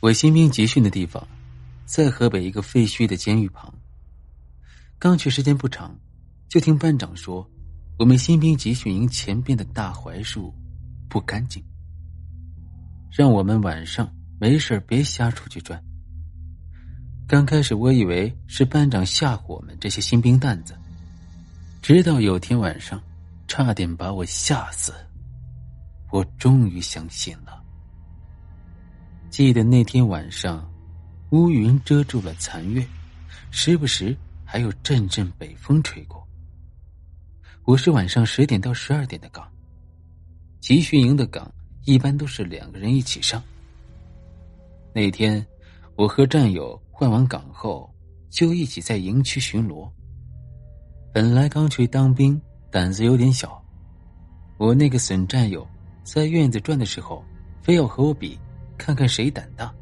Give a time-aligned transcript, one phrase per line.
[0.00, 1.26] 我新兵集训的地方，
[1.86, 3.72] 在河北一个废墟的监狱旁。
[4.98, 5.98] 刚去时间不长，
[6.48, 7.48] 就听班长说，
[7.98, 10.54] 我们新兵集训营前边的大槐树
[11.08, 11.64] 不干净，
[13.10, 14.08] 让我们晚上
[14.38, 15.82] 没事别瞎出去转。
[17.26, 20.76] 刚开始我以为是班长吓唬我们这些新兵蛋子，
[21.80, 23.02] 直到有天晚上，
[23.48, 24.92] 差点把我吓死，
[26.12, 27.64] 我终于相信了。
[29.28, 30.66] 记得那天晚上，
[31.30, 32.86] 乌云遮住了残月，
[33.50, 36.26] 时不时还有阵阵北风吹过。
[37.64, 39.46] 我是晚上十点到十二点的岗，
[40.60, 41.52] 集训营的岗
[41.84, 43.42] 一般都是两个人一起上。
[44.94, 45.44] 那天，
[45.96, 47.92] 我和战友换完岗后，
[48.30, 49.90] 就一起在营区巡逻。
[51.12, 53.62] 本来刚去当兵，胆子有点小，
[54.56, 55.66] 我那个损战友
[56.04, 57.22] 在院子转的时候，
[57.60, 58.38] 非要和我比。
[58.76, 59.72] 看看谁胆大，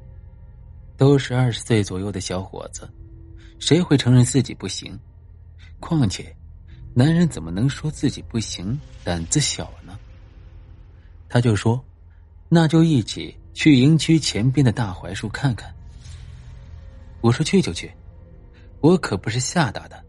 [0.96, 2.88] 都是二十岁左右的小伙子，
[3.58, 4.98] 谁会承认自己不行？
[5.80, 6.34] 况且，
[6.94, 9.98] 男人怎么能说自己不行、胆子小呢？
[11.28, 11.84] 他就说
[12.48, 15.74] ：“那就一起去营区前边的大槐树看看。”
[17.20, 17.90] 我说：“去就去，
[18.80, 20.02] 我可不是吓大的。”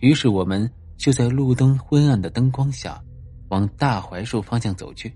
[0.00, 3.02] 于是我们就在路灯昏暗的灯光下，
[3.48, 5.12] 往大槐树方向走去。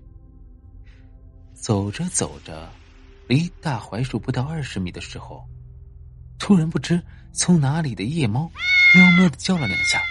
[1.63, 2.69] 走着走着，
[3.25, 5.47] 离大槐树不到二十米的时候，
[6.37, 8.51] 突然不知从哪里的夜猫
[8.93, 10.01] 喵喵的叫了两下，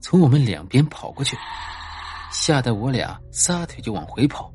[0.00, 1.36] 从我们两边跑过去，
[2.30, 4.54] 吓得我俩撒腿就往回跑。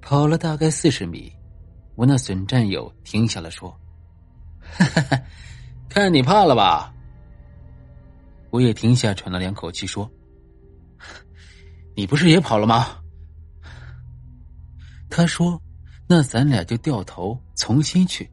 [0.00, 1.30] 跑了大概四十米，
[1.94, 3.68] 我那损战友停下了，说
[4.64, 5.22] ：“哈哈，
[5.90, 6.90] 看你怕了吧？”
[8.48, 10.10] 我也停下，喘了两口气，说
[11.94, 12.96] ：“你不是也跑了吗？”
[15.16, 15.62] 他说
[16.08, 18.28] ：“那咱俩就掉头重新去。”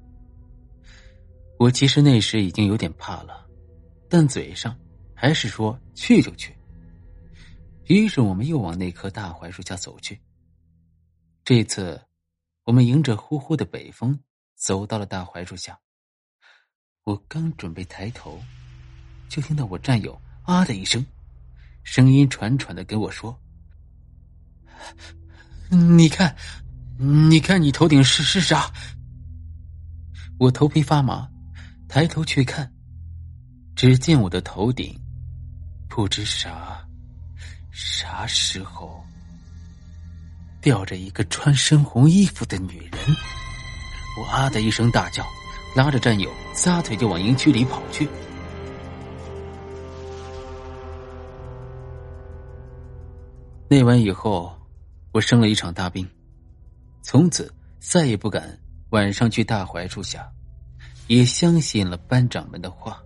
[1.60, 3.46] 我其实那时已经有点怕了，
[4.10, 4.76] 但嘴上
[5.14, 6.58] 还是说去就去。
[7.86, 10.20] 于是我们又往那棵大槐树下走去。
[11.46, 12.02] 这次，
[12.64, 14.20] 我们迎着呼呼的北风
[14.56, 15.80] 走到了大槐树下。
[17.04, 18.42] 我刚准备抬头，
[19.30, 21.06] 就听到我战友“啊”的一声，
[21.84, 23.40] 声音喘喘的跟我说
[25.70, 26.36] ：“你看。”
[27.04, 28.72] 你看，你头顶是是啥？
[30.38, 31.28] 我头皮发麻，
[31.88, 32.72] 抬头去看，
[33.76, 34.96] 只见我的头顶，
[35.90, 36.88] 不知啥
[37.72, 39.04] 啥时候
[40.62, 43.00] 吊着一个穿深红衣服的女人。
[44.20, 45.26] 我啊的一声大叫，
[45.76, 48.08] 拉着战友撒腿就往营区里跑去。
[53.68, 54.56] 那晚以后，
[55.12, 56.08] 我生了一场大病。
[57.02, 58.58] 从此再也不敢
[58.92, 60.30] 晚上去大槐树下，
[61.08, 63.02] 也相信了班长们的话。